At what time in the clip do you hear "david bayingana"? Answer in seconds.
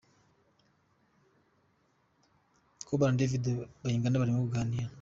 3.19-4.21